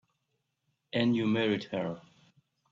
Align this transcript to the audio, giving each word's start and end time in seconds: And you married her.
And 0.93 1.15
you 1.15 1.27
married 1.27 1.65
her. 1.65 2.01